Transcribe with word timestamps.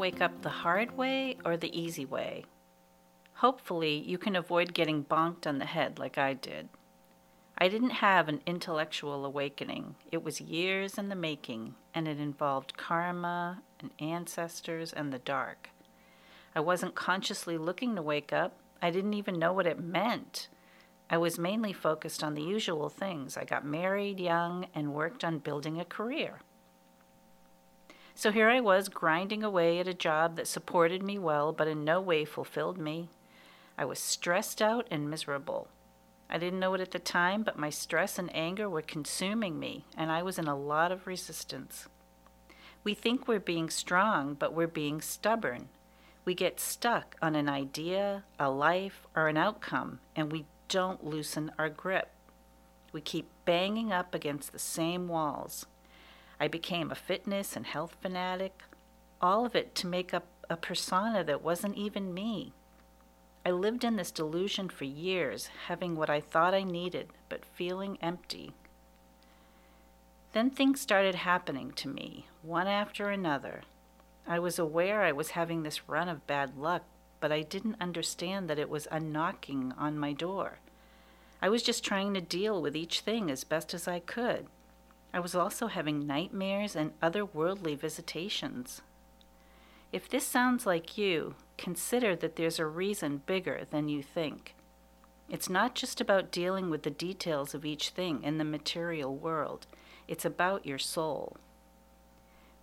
wake 0.00 0.22
up 0.22 0.40
the 0.40 0.48
hard 0.48 0.96
way 0.96 1.36
or 1.44 1.58
the 1.58 1.78
easy 1.78 2.06
way? 2.06 2.44
Hopefully, 3.34 3.98
you 3.98 4.16
can 4.16 4.34
avoid 4.34 4.72
getting 4.72 5.04
bonked 5.04 5.46
on 5.46 5.58
the 5.58 5.66
head 5.66 5.98
like 5.98 6.16
I 6.16 6.32
did. 6.32 6.70
I 7.58 7.68
didn't 7.68 7.90
have 7.90 8.26
an 8.26 8.40
intellectual 8.46 9.26
awakening. 9.26 9.96
It 10.10 10.24
was 10.24 10.40
years 10.40 10.96
in 10.96 11.10
the 11.10 11.14
making, 11.14 11.74
and 11.94 12.08
it 12.08 12.18
involved 12.18 12.78
karma 12.78 13.60
and 13.78 13.90
ancestors 13.98 14.94
and 14.94 15.12
the 15.12 15.18
dark. 15.18 15.68
I 16.56 16.60
wasn't 16.60 16.94
consciously 16.94 17.58
looking 17.58 17.94
to 17.96 18.02
wake 18.02 18.32
up. 18.32 18.56
I 18.80 18.90
didn't 18.90 19.14
even 19.14 19.38
know 19.38 19.52
what 19.52 19.66
it 19.66 19.78
meant. 19.78 20.48
I 21.10 21.18
was 21.18 21.38
mainly 21.38 21.74
focused 21.74 22.24
on 22.24 22.34
the 22.34 22.42
usual 22.42 22.88
things. 22.88 23.36
I 23.36 23.44
got 23.44 23.66
married 23.66 24.18
young 24.18 24.66
and 24.74 24.94
worked 24.94 25.24
on 25.24 25.38
building 25.40 25.78
a 25.78 25.84
career. 25.84 26.40
So 28.20 28.30
here 28.30 28.50
I 28.50 28.60
was 28.60 28.90
grinding 28.90 29.42
away 29.42 29.78
at 29.78 29.88
a 29.88 29.94
job 29.94 30.36
that 30.36 30.46
supported 30.46 31.02
me 31.02 31.18
well, 31.18 31.54
but 31.54 31.66
in 31.66 31.86
no 31.86 32.02
way 32.02 32.26
fulfilled 32.26 32.76
me. 32.76 33.08
I 33.78 33.86
was 33.86 33.98
stressed 33.98 34.60
out 34.60 34.86
and 34.90 35.08
miserable. 35.08 35.68
I 36.28 36.36
didn't 36.36 36.60
know 36.60 36.74
it 36.74 36.82
at 36.82 36.90
the 36.90 36.98
time, 36.98 37.42
but 37.42 37.58
my 37.58 37.70
stress 37.70 38.18
and 38.18 38.28
anger 38.36 38.68
were 38.68 38.82
consuming 38.82 39.58
me, 39.58 39.86
and 39.96 40.12
I 40.12 40.22
was 40.22 40.38
in 40.38 40.48
a 40.48 40.54
lot 40.54 40.92
of 40.92 41.06
resistance. 41.06 41.88
We 42.84 42.92
think 42.92 43.26
we're 43.26 43.40
being 43.40 43.70
strong, 43.70 44.34
but 44.34 44.52
we're 44.52 44.66
being 44.66 45.00
stubborn. 45.00 45.70
We 46.26 46.34
get 46.34 46.60
stuck 46.60 47.16
on 47.22 47.34
an 47.34 47.48
idea, 47.48 48.24
a 48.38 48.50
life, 48.50 49.06
or 49.16 49.28
an 49.28 49.38
outcome, 49.38 50.00
and 50.14 50.30
we 50.30 50.44
don't 50.68 51.02
loosen 51.02 51.52
our 51.58 51.70
grip. 51.70 52.10
We 52.92 53.00
keep 53.00 53.30
banging 53.46 53.92
up 53.92 54.14
against 54.14 54.52
the 54.52 54.58
same 54.58 55.08
walls. 55.08 55.64
I 56.40 56.48
became 56.48 56.90
a 56.90 56.94
fitness 56.94 57.54
and 57.54 57.66
health 57.66 57.94
fanatic, 58.00 58.62
all 59.20 59.44
of 59.44 59.54
it 59.54 59.74
to 59.76 59.86
make 59.86 60.14
up 60.14 60.26
a 60.48 60.56
persona 60.56 61.22
that 61.22 61.42
wasn't 61.42 61.76
even 61.76 62.14
me. 62.14 62.54
I 63.44 63.50
lived 63.50 63.84
in 63.84 63.96
this 63.96 64.10
delusion 64.10 64.70
for 64.70 64.84
years, 64.84 65.50
having 65.66 65.96
what 65.96 66.08
I 66.10 66.20
thought 66.20 66.54
I 66.54 66.62
needed, 66.62 67.08
but 67.28 67.44
feeling 67.44 67.98
empty. 68.00 68.52
Then 70.32 70.50
things 70.50 70.80
started 70.80 71.14
happening 71.14 71.72
to 71.72 71.88
me, 71.88 72.26
one 72.42 72.66
after 72.66 73.10
another. 73.10 73.62
I 74.26 74.38
was 74.38 74.58
aware 74.58 75.02
I 75.02 75.12
was 75.12 75.30
having 75.30 75.62
this 75.62 75.88
run 75.88 76.08
of 76.08 76.26
bad 76.26 76.56
luck, 76.56 76.84
but 77.18 77.32
I 77.32 77.42
didn't 77.42 77.80
understand 77.80 78.48
that 78.48 78.58
it 78.58 78.70
was 78.70 78.88
a 78.90 79.00
knocking 79.00 79.72
on 79.76 79.98
my 79.98 80.12
door. 80.12 80.58
I 81.42 81.48
was 81.48 81.62
just 81.62 81.84
trying 81.84 82.14
to 82.14 82.20
deal 82.20 82.62
with 82.62 82.76
each 82.76 83.00
thing 83.00 83.30
as 83.30 83.44
best 83.44 83.74
as 83.74 83.88
I 83.88 83.98
could. 84.00 84.46
I 85.12 85.20
was 85.20 85.34
also 85.34 85.66
having 85.66 86.06
nightmares 86.06 86.76
and 86.76 86.98
otherworldly 87.00 87.78
visitations. 87.78 88.80
If 89.92 90.08
this 90.08 90.26
sounds 90.26 90.66
like 90.66 90.96
you, 90.96 91.34
consider 91.58 92.14
that 92.16 92.36
there's 92.36 92.60
a 92.60 92.66
reason 92.66 93.22
bigger 93.26 93.62
than 93.70 93.88
you 93.88 94.02
think. 94.02 94.54
It's 95.28 95.48
not 95.48 95.74
just 95.74 96.00
about 96.00 96.30
dealing 96.30 96.70
with 96.70 96.84
the 96.84 96.90
details 96.90 97.54
of 97.54 97.64
each 97.64 97.90
thing 97.90 98.22
in 98.22 98.38
the 98.38 98.44
material 98.44 99.14
world, 99.16 99.66
it's 100.06 100.24
about 100.24 100.66
your 100.66 100.78
soul. 100.78 101.36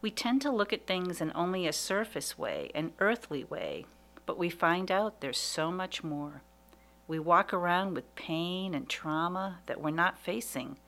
We 0.00 0.10
tend 0.10 0.42
to 0.42 0.50
look 0.50 0.72
at 0.72 0.86
things 0.86 1.20
in 1.20 1.32
only 1.34 1.66
a 1.66 1.72
surface 1.72 2.38
way, 2.38 2.70
an 2.74 2.92
earthly 3.00 3.44
way, 3.44 3.86
but 4.24 4.38
we 4.38 4.50
find 4.50 4.90
out 4.90 5.20
there's 5.20 5.38
so 5.38 5.72
much 5.72 6.04
more. 6.04 6.42
We 7.08 7.18
walk 7.18 7.52
around 7.52 7.94
with 7.94 8.14
pain 8.14 8.74
and 8.74 8.88
trauma 8.88 9.60
that 9.66 9.80
we're 9.80 9.90
not 9.90 10.18
facing 10.18 10.78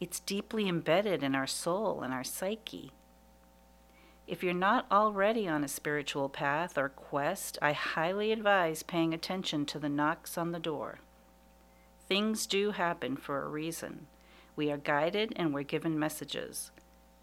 it's 0.00 0.20
deeply 0.20 0.66
embedded 0.66 1.22
in 1.22 1.34
our 1.34 1.46
soul 1.46 2.00
and 2.00 2.12
our 2.12 2.24
psyche. 2.24 2.90
If 4.26 4.42
you're 4.42 4.54
not 4.54 4.86
already 4.90 5.46
on 5.46 5.62
a 5.62 5.68
spiritual 5.68 6.28
path 6.28 6.78
or 6.78 6.88
quest, 6.88 7.58
I 7.60 7.72
highly 7.72 8.32
advise 8.32 8.82
paying 8.82 9.12
attention 9.12 9.66
to 9.66 9.78
the 9.78 9.88
knocks 9.88 10.38
on 10.38 10.52
the 10.52 10.58
door. 10.58 11.00
Things 12.08 12.46
do 12.46 12.70
happen 12.70 13.16
for 13.16 13.42
a 13.42 13.48
reason. 13.48 14.06
We 14.56 14.70
are 14.70 14.78
guided 14.78 15.32
and 15.36 15.52
we're 15.52 15.64
given 15.64 15.98
messages. 15.98 16.70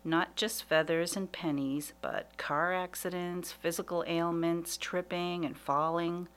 Not 0.04 0.36
just 0.36 0.64
feathers 0.64 1.18
and 1.18 1.32
pennies, 1.32 1.94
but 2.02 2.38
car 2.38 2.74
accidents, 2.74 3.52
physical 3.52 4.04
ailments, 4.08 4.78
tripping 4.78 5.46
and 5.46 5.58
falling. 5.58 6.28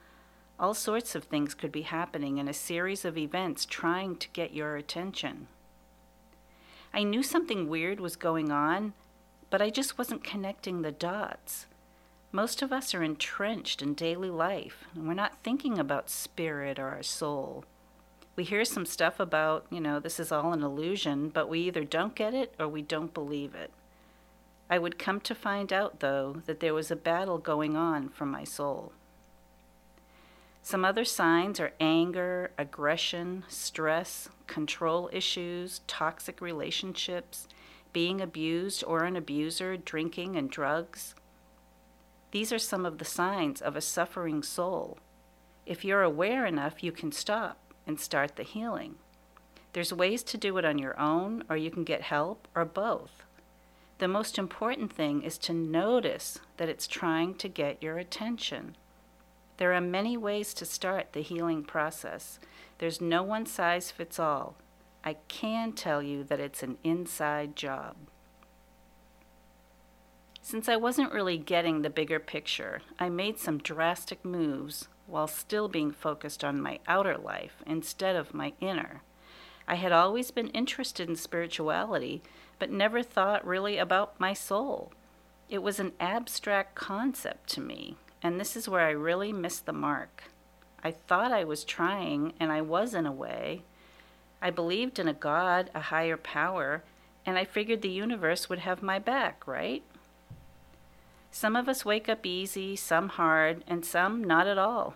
All 0.59 0.75
sorts 0.75 1.15
of 1.15 1.25
things 1.25 1.55
could 1.55 1.73
be 1.73 1.83
happening 1.83 2.39
in 2.39 2.49
a 2.49 2.53
series 2.53 3.05
of 3.05 3.19
events 3.19 3.65
trying 3.65 4.17
to 4.17 4.29
get 4.31 4.55
your 4.55 4.77
attention. 4.77 5.49
I 6.93 7.05
knew 7.05 7.23
something 7.23 7.69
weird 7.69 8.01
was 8.01 8.17
going 8.17 8.51
on, 8.51 8.95
but 9.49 9.63
I 9.63 9.71
just 9.71 9.97
wasn't 9.97 10.25
connecting 10.25 10.83
the 10.83 10.93
dots. 10.93 11.67
Most 12.33 12.63
of 12.63 12.73
us 12.73 12.95
are 12.95 13.03
entrenched 13.03 13.83
in 13.83 13.95
daily 13.95 14.31
life, 14.31 14.85
and 14.95 15.07
we're 15.07 15.15
not 15.15 15.43
thinking 15.43 15.79
about 15.79 16.11
spirit 16.11 16.79
or 16.79 16.89
our 16.89 17.03
soul. 17.03 17.65
We 18.37 18.45
hear 18.45 18.65
some 18.65 18.87
stuff 18.87 19.21
about, 19.21 19.67
you 19.71 19.81
know, 19.81 19.99
this 19.99 20.21
is 20.21 20.33
all 20.33 20.53
an 20.53 20.63
illusion, 20.63 21.29
but 21.29 21.49
we 21.49 21.61
either 21.61 21.85
don't 21.85 22.15
get 22.15 22.35
it 22.35 22.55
or 22.59 22.69
we 22.69 22.83
don't 22.83 23.13
believe 23.13 23.55
it. 23.55 23.71
I 24.69 24.79
would 24.79 24.99
come 24.99 25.21
to 25.23 25.35
find 25.35 25.73
out, 25.73 25.99
though, 25.99 26.43
that 26.47 26.61
there 26.61 26.73
was 26.73 26.91
a 26.91 26.97
battle 26.97 27.39
going 27.39 27.77
on 27.77 28.09
for 28.09 28.25
my 28.25 28.45
soul. 28.45 28.93
Some 30.63 30.85
other 30.85 31.05
signs 31.05 31.59
are 31.59 31.73
anger, 31.81 32.53
aggression, 32.59 33.45
stress, 33.49 34.29
control 34.47 35.09
issues, 35.13 35.81
toxic 35.87 36.41
relationships, 36.41 37.49
being 37.93 38.21
abused 38.21 38.85
or 38.87 39.05
an 39.05 39.17
abuser, 39.17 39.77
drinking 39.77 40.37
and 40.37 40.51
drugs. 40.51 41.15
These 42.31 42.53
are 42.53 42.59
some 42.59 42.87
of 42.87 42.99
the 42.99 43.05
signs 43.05 43.61
of 43.61 43.75
a 43.75 43.81
suffering 43.81 44.43
soul. 44.43 44.99
If 45.67 45.85
you're 45.85 46.03
aware 46.03 46.47
enough, 46.47 46.85
you 46.85 46.93
can 46.93 47.11
stop 47.11 47.59
and 47.87 47.99
start 47.99 48.37
the 48.37 48.43
healing. 48.43 48.97
There's 49.73 49.93
ways 49.93 50.23
to 50.25 50.37
do 50.37 50.57
it 50.59 50.65
on 50.65 50.79
your 50.79 50.99
own, 50.99 51.45
or 51.49 51.57
you 51.57 51.71
can 51.71 51.85
get 51.85 52.03
help, 52.03 52.47
or 52.55 52.65
both. 52.65 53.25
The 53.99 54.09
most 54.09 54.39
important 54.39 54.93
thing 54.93 55.23
is 55.23 55.39
to 55.39 55.53
notice 55.53 56.39
that 56.57 56.69
it's 56.69 56.87
trying 56.87 57.35
to 57.37 57.49
get 57.49 57.83
your 57.83 57.99
attention. 57.99 58.77
There 59.61 59.75
are 59.75 59.81
many 59.83 60.17
ways 60.17 60.55
to 60.55 60.65
start 60.65 61.13
the 61.13 61.21
healing 61.21 61.65
process. 61.65 62.41
There's 62.79 62.99
no 62.99 63.23
one 63.23 63.45
size 63.45 63.91
fits 63.91 64.19
all. 64.19 64.57
I 65.05 65.17
can 65.29 65.73
tell 65.73 66.03
you 66.03 66.25
that 66.25 66.41
it's 66.41 66.63
an 66.63 66.79
inside 66.83 67.57
job. 67.57 67.95
Since 70.41 70.67
I 70.67 70.77
wasn't 70.77 71.13
really 71.13 71.37
getting 71.37 71.83
the 71.83 71.91
bigger 71.91 72.19
picture, 72.19 72.81
I 72.99 73.11
made 73.11 73.39
some 73.39 73.59
drastic 73.59 74.25
moves 74.25 74.89
while 75.07 75.29
still 75.29 75.69
being 75.69 75.91
focused 75.91 76.43
on 76.43 76.63
my 76.63 76.79
outer 76.89 77.19
life 77.19 77.63
instead 77.67 78.17
of 78.17 78.33
my 78.33 78.55
inner. 78.63 79.03
I 79.69 79.75
had 79.75 79.93
always 79.93 80.31
been 80.31 80.49
interested 80.49 81.07
in 81.07 81.17
spirituality, 81.17 82.23
but 82.59 82.71
never 82.71 83.03
thought 83.03 83.47
really 83.47 83.77
about 83.77 84.19
my 84.19 84.33
soul. 84.33 84.95
It 85.51 85.63
was 85.63 85.79
an 85.79 85.93
abstract 86.01 86.75
concept 86.75 87.51
to 87.51 87.61
me, 87.61 87.99
and 88.23 88.39
this 88.39 88.57
is 88.57 88.69
where 88.69 88.87
I 88.87 88.91
really 88.91 89.33
missed 89.33 89.67
the 89.67 89.73
mark. 89.73 90.25
I 90.83 90.93
thought 90.93 91.33
I 91.33 91.45
was 91.45 91.65
trying, 91.65 92.33
and 92.41 92.51
I 92.51 92.61
was 92.61 92.95
in 92.95 93.07
a 93.07 93.13
way. 93.13 93.63
I 94.43 94.51
believed 94.51 94.99
in 94.99 95.09
a 95.09 95.15
God, 95.15 95.71
a 95.75 95.81
higher 95.81 96.17
power, 96.17 96.83
and 97.27 97.37
I 97.37 97.45
figured 97.45 97.83
the 97.83 97.89
universe 97.91 98.49
would 98.49 98.61
have 98.61 98.83
my 98.83 98.99
back, 98.99 99.47
right? 99.47 99.83
Some 101.31 101.55
of 101.55 101.69
us 101.69 101.85
wake 101.85 102.09
up 102.09 102.27
easy, 102.27 102.77
some 102.77 103.11
hard, 103.11 103.63
and 103.67 103.85
some 103.85 104.25
not 104.25 104.47
at 104.47 104.59
all. 104.59 104.95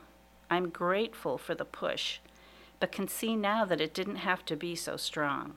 I'm 0.51 0.71
grateful 0.71 1.39
for 1.39 1.55
the 1.55 1.65
push, 1.65 2.19
but 2.81 2.93
can 2.93 3.09
see 3.09 3.37
now 3.37 3.65
that 3.65 3.81
it 3.81 3.95
didn't 3.95 4.17
have 4.17 4.45
to 4.47 4.57
be 4.57 4.75
so 4.75 4.97
strong. 4.97 5.57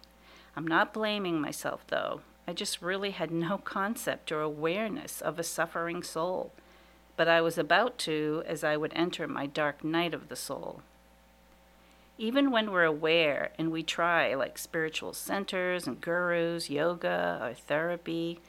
I'm 0.56 0.68
not 0.68 0.94
blaming 0.94 1.42
myself, 1.42 1.86
though. 1.88 2.22
I 2.48 2.54
just 2.54 2.82
really 2.82 3.12
had 3.12 3.32
no 3.32 3.58
concept 3.64 4.32
or 4.32 4.42
awareness 4.42 5.22
of 5.22 5.40
a 5.40 5.44
suffering 5.44 6.04
soul 6.04 6.52
but 7.18 7.28
I 7.28 7.42
was 7.42 7.58
about 7.58 7.98
to 8.00 8.44
as 8.46 8.64
I 8.64 8.78
would 8.78 8.94
enter 8.96 9.28
my 9.28 9.48
dark 9.48 9.84
night 9.84 10.14
of 10.14 10.30
the 10.30 10.36
soul. 10.36 10.82
Even 12.20 12.50
when 12.50 12.72
we're 12.72 12.84
aware 12.84 13.52
and 13.60 13.72
we 13.72 13.84
try, 13.84 14.34
like 14.34 14.58
spiritual 14.58 15.14
centers 15.14 15.86
and 15.86 16.00
gurus, 16.00 16.70
yoga, 16.70 17.40
or 17.42 17.54
therapy, 17.54 18.40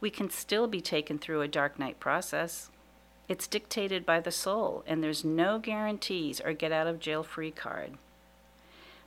we 0.00 0.10
can 0.10 0.28
still 0.28 0.66
be 0.66 0.80
taken 0.80 1.18
through 1.18 1.40
a 1.40 1.48
dark 1.48 1.78
night 1.78 1.98
process. 1.98 2.68
It's 3.28 3.48
dictated 3.48 4.06
by 4.06 4.20
the 4.20 4.30
soul, 4.30 4.84
and 4.86 5.02
there's 5.02 5.24
no 5.24 5.58
guarantees 5.58 6.40
or 6.40 6.52
get 6.52 6.70
out 6.70 6.86
of 6.86 7.00
jail 7.00 7.22
free 7.24 7.50
card. 7.50 7.94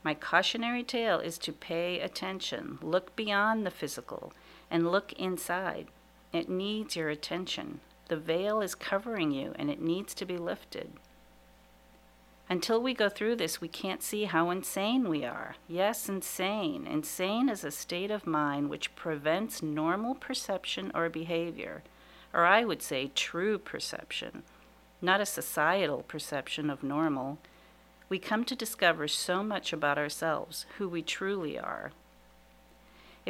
My 0.03 0.13
cautionary 0.13 0.83
tale 0.83 1.19
is 1.19 1.37
to 1.39 1.53
pay 1.53 1.99
attention, 1.99 2.79
look 2.81 3.15
beyond 3.15 3.65
the 3.65 3.71
physical, 3.71 4.33
and 4.71 4.91
look 4.91 5.13
inside. 5.13 5.87
It 6.33 6.49
needs 6.49 6.95
your 6.95 7.09
attention. 7.09 7.79
The 8.09 8.17
veil 8.17 8.61
is 8.61 8.75
covering 8.75 9.31
you 9.31 9.53
and 9.57 9.69
it 9.69 9.81
needs 9.81 10.13
to 10.15 10.25
be 10.25 10.37
lifted. 10.37 10.91
Until 12.49 12.81
we 12.81 12.95
go 12.95 13.07
through 13.07 13.35
this, 13.35 13.61
we 13.61 13.67
can't 13.67 14.01
see 14.01 14.23
how 14.23 14.49
insane 14.49 15.07
we 15.07 15.23
are. 15.23 15.55
Yes, 15.67 16.09
insane. 16.09 16.87
Insane 16.87 17.47
is 17.47 17.63
a 17.63 17.69
state 17.69 18.09
of 18.09 18.25
mind 18.25 18.71
which 18.71 18.95
prevents 18.95 19.61
normal 19.61 20.15
perception 20.15 20.91
or 20.95 21.07
behavior. 21.09 21.83
or 22.33 22.45
I 22.45 22.63
would 22.63 22.81
say 22.81 23.11
true 23.13 23.57
perception, 23.57 24.43
not 25.01 25.21
a 25.21 25.25
societal 25.25 26.03
perception 26.03 26.69
of 26.69 26.83
normal, 26.83 27.37
we 28.07 28.19
come 28.19 28.43
to 28.45 28.55
discover 28.55 29.07
so 29.07 29.43
much 29.43 29.71
about 29.71 29.97
ourselves, 29.97 30.65
who 30.77 30.89
we 30.89 31.01
truly 31.01 31.57
are. 31.59 31.91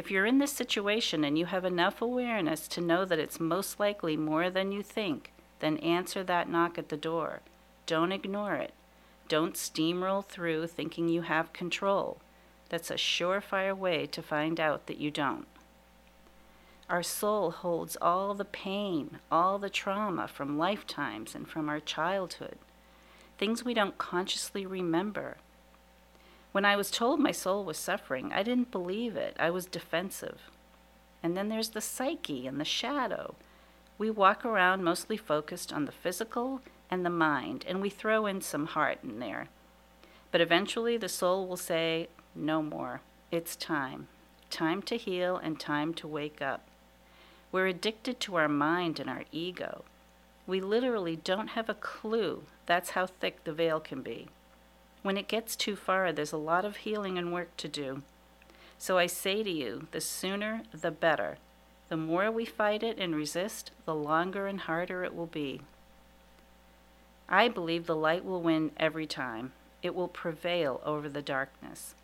If 0.00 0.10
you're 0.10 0.24
in 0.24 0.38
this 0.38 0.52
situation 0.52 1.24
and 1.24 1.36
you 1.36 1.44
have 1.44 1.66
enough 1.66 2.00
awareness 2.00 2.66
to 2.68 2.80
know 2.80 3.04
that 3.04 3.18
it's 3.18 3.38
most 3.38 3.78
likely 3.78 4.16
more 4.16 4.48
than 4.48 4.72
you 4.72 4.82
think, 4.82 5.30
then 5.58 5.76
answer 5.76 6.24
that 6.24 6.48
knock 6.48 6.78
at 6.78 6.88
the 6.88 6.96
door. 6.96 7.40
Don't 7.84 8.10
ignore 8.10 8.54
it. 8.54 8.72
Don't 9.28 9.56
steamroll 9.56 10.24
through 10.24 10.68
thinking 10.68 11.10
you 11.10 11.20
have 11.20 11.52
control. 11.52 12.16
That's 12.70 12.90
a 12.90 12.94
surefire 12.94 13.76
way 13.76 14.06
to 14.06 14.22
find 14.22 14.58
out 14.58 14.86
that 14.86 14.96
you 14.96 15.10
don't. 15.10 15.46
Our 16.88 17.02
soul 17.02 17.50
holds 17.50 17.98
all 18.00 18.32
the 18.32 18.46
pain, 18.46 19.18
all 19.30 19.58
the 19.58 19.68
trauma 19.68 20.28
from 20.28 20.56
lifetimes 20.56 21.34
and 21.34 21.46
from 21.46 21.68
our 21.68 21.78
childhood, 21.78 22.56
things 23.36 23.66
we 23.66 23.74
don't 23.74 23.98
consciously 23.98 24.64
remember. 24.64 25.36
When 26.52 26.64
I 26.64 26.74
was 26.74 26.90
told 26.90 27.20
my 27.20 27.30
soul 27.30 27.64
was 27.64 27.78
suffering, 27.78 28.32
I 28.32 28.42
didn't 28.42 28.72
believe 28.72 29.14
it. 29.16 29.36
I 29.38 29.50
was 29.50 29.66
defensive. 29.66 30.50
And 31.22 31.36
then 31.36 31.48
there's 31.48 31.70
the 31.70 31.80
psyche 31.80 32.46
and 32.46 32.60
the 32.60 32.64
shadow. 32.64 33.36
We 33.98 34.10
walk 34.10 34.44
around 34.44 34.82
mostly 34.82 35.16
focused 35.16 35.72
on 35.72 35.84
the 35.84 35.92
physical 35.92 36.60
and 36.90 37.06
the 37.06 37.10
mind, 37.10 37.64
and 37.68 37.80
we 37.80 37.90
throw 37.90 38.26
in 38.26 38.40
some 38.40 38.66
heart 38.66 38.98
in 39.04 39.20
there. 39.20 39.48
But 40.32 40.40
eventually 40.40 40.96
the 40.96 41.08
soul 41.08 41.46
will 41.46 41.56
say, 41.56 42.08
No 42.34 42.62
more. 42.62 43.02
It's 43.30 43.54
time. 43.54 44.08
Time 44.48 44.82
to 44.82 44.96
heal 44.96 45.36
and 45.36 45.60
time 45.60 45.94
to 45.94 46.08
wake 46.08 46.42
up. 46.42 46.62
We're 47.52 47.68
addicted 47.68 48.18
to 48.20 48.36
our 48.36 48.48
mind 48.48 48.98
and 48.98 49.08
our 49.08 49.24
ego. 49.30 49.84
We 50.46 50.60
literally 50.60 51.14
don't 51.14 51.48
have 51.48 51.68
a 51.68 51.74
clue. 51.74 52.42
That's 52.66 52.90
how 52.90 53.06
thick 53.06 53.44
the 53.44 53.52
veil 53.52 53.78
can 53.78 54.02
be. 54.02 54.28
When 55.02 55.16
it 55.16 55.28
gets 55.28 55.56
too 55.56 55.76
far, 55.76 56.12
there's 56.12 56.32
a 56.32 56.36
lot 56.36 56.64
of 56.64 56.78
healing 56.78 57.16
and 57.16 57.32
work 57.32 57.56
to 57.58 57.68
do. 57.68 58.02
So 58.78 58.98
I 58.98 59.06
say 59.06 59.42
to 59.42 59.50
you, 59.50 59.88
the 59.92 60.00
sooner 60.00 60.62
the 60.72 60.90
better. 60.90 61.38
The 61.88 61.96
more 61.96 62.30
we 62.30 62.44
fight 62.44 62.82
it 62.82 62.98
and 62.98 63.14
resist, 63.14 63.72
the 63.84 63.94
longer 63.94 64.46
and 64.46 64.60
harder 64.60 65.02
it 65.02 65.14
will 65.14 65.26
be. 65.26 65.62
I 67.28 67.48
believe 67.48 67.86
the 67.86 67.96
light 67.96 68.24
will 68.24 68.42
win 68.42 68.72
every 68.76 69.06
time. 69.06 69.52
It 69.82 69.94
will 69.94 70.08
prevail 70.08 70.80
over 70.84 71.08
the 71.08 71.22
darkness. 71.22 71.94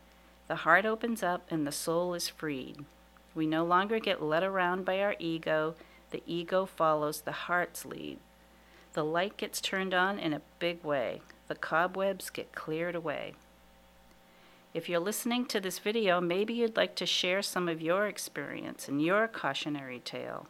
The 0.49 0.57
heart 0.57 0.87
opens 0.87 1.23
up 1.23 1.47
and 1.51 1.67
the 1.67 1.73
soul 1.73 2.15
is 2.15 2.29
freed. 2.29 2.85
We 3.35 3.47
no 3.47 3.65
longer 3.65 3.99
get 3.99 4.23
led 4.23 4.43
around 4.43 4.85
by 4.85 5.01
our 5.01 5.17
ego. 5.19 5.75
The 6.11 6.23
ego 6.27 6.65
follows 6.65 7.21
the 7.21 7.33
heart's 7.33 7.85
lead. 7.85 8.19
The 8.95 9.05
light 9.05 9.37
gets 9.37 9.61
turned 9.61 9.93
on 9.93 10.19
in 10.19 10.33
a 10.33 10.43
big 10.59 10.83
way. 10.83 11.21
The 11.49 11.55
cobwebs 11.55 12.31
get 12.31 12.55
cleared 12.55 12.95
away. 12.95 13.35
If 14.75 14.89
you're 14.89 15.01
listening 15.01 15.47
to 15.47 15.61
this 15.61 15.79
video, 15.79 16.21
maybe 16.21 16.53
you'd 16.53 16.77
like 16.77 16.97
to 16.97 17.07
share 17.07 17.41
some 17.41 17.69
of 17.69 17.81
your 17.81 18.07
experience 18.07 18.89
and 18.89 19.01
your 19.01 19.27
cautionary 19.27 20.01
tale. 20.01 20.49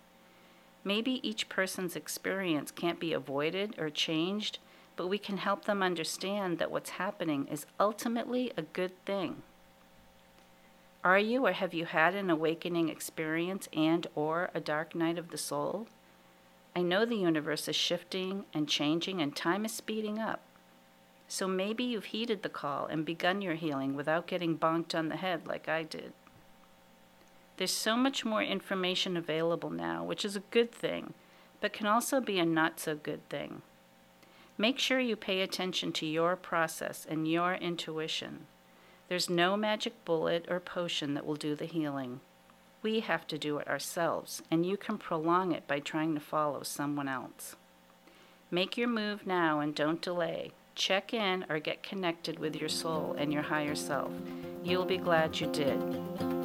Maybe 0.83 1.21
each 1.29 1.49
person's 1.49 1.97
experience 1.97 2.71
can't 2.71 2.99
be 2.99 3.13
avoided 3.13 3.79
or 3.79 3.91
changed, 3.91 4.59
but 4.97 5.09
we 5.09 5.19
can 5.19 5.37
help 5.37 5.65
them 5.65 5.83
understand 5.83 6.59
that 6.59 6.71
what's 6.71 6.91
happening 6.91 7.47
is 7.49 7.67
ultimately 7.79 8.53
a 8.57 8.63
good 8.63 8.93
thing. 9.05 9.43
Are 11.05 11.19
you 11.19 11.47
or 11.47 11.53
have 11.53 11.73
you 11.73 11.85
had 11.85 12.17
an 12.17 12.31
awakening 12.31 12.89
experience 12.89 13.69
and 13.73 14.09
or 14.17 14.51
a 14.55 14.61
dark 14.61 14.95
night 14.95 15.19
of 15.19 15.31
the 15.31 15.39
soul? 15.39 15.87
I 16.75 16.83
know 16.83 17.05
the 17.05 17.15
universe 17.15 17.69
is 17.69 17.77
shifting 17.77 18.45
and 18.53 18.69
changing 18.69 19.23
and 19.23 19.37
time 19.37 19.65
is 19.65 19.73
speeding 19.73 20.19
up. 20.19 20.41
So 21.29 21.49
maybe 21.49 21.85
you've 21.85 22.07
heeded 22.07 22.43
the 22.43 22.49
call 22.49 22.87
and 22.87 23.05
begun 23.05 23.43
your 23.43 23.55
healing 23.55 23.97
without 23.97 24.27
getting 24.27 24.57
bonked 24.59 24.95
on 24.97 25.09
the 25.09 25.17
head 25.17 25.47
like 25.47 25.69
I 25.69 25.83
did. 25.83 26.13
There's 27.57 27.73
so 27.73 27.97
much 27.97 28.25
more 28.25 28.43
information 28.43 29.17
available 29.17 29.71
now, 29.71 30.05
which 30.05 30.25
is 30.25 30.37
a 30.37 30.41
good 30.51 30.71
thing, 30.71 31.15
but 31.61 31.73
can 31.73 31.87
also 31.87 32.21
be 32.21 32.39
a 32.39 32.45
not 32.45 32.79
so 32.79 32.95
good 32.95 33.27
thing. 33.29 33.63
Make 34.59 34.79
sure 34.79 35.01
you 35.01 35.17
pay 35.17 35.41
attention 35.41 35.93
to 35.93 36.07
your 36.07 36.37
process 36.37 37.07
and 37.09 37.31
your 37.31 37.55
intuition. 37.55 38.47
There's 39.09 39.31
no 39.31 39.57
magic 39.57 40.05
bullet 40.05 40.47
or 40.49 40.61
potion 40.61 41.15
that 41.15 41.27
will 41.27 41.37
do 41.37 41.55
the 41.55 41.67
healing. 41.67 42.21
We 42.83 43.01
have 43.01 43.27
to 43.29 43.39
do 43.39 43.59
it 43.59 43.69
ourselves, 43.69 44.43
and 44.51 44.65
you 44.65 44.77
can 44.77 44.99
prolong 44.99 45.53
it 45.53 45.67
by 45.67 45.81
trying 45.81 46.15
to 46.15 46.21
follow 46.21 46.63
someone 46.63 47.09
else. 47.09 47.57
Make 48.51 48.77
your 48.77 48.89
move 48.89 49.27
now 49.27 49.61
and 49.61 49.75
don't 49.75 50.01
delay. 50.01 50.53
Check 50.77 51.15
in 51.15 51.47
or 51.49 51.59
get 51.59 51.83
connected 51.83 52.39
with 52.39 52.55
your 52.55 52.69
soul 52.69 53.17
and 53.19 53.33
your 53.33 53.43
higher 53.43 53.75
self. 53.75 54.13
You'll 54.63 54.85
be 54.85 54.99
glad 54.99 55.41
you 55.41 55.47
did. 55.51 56.36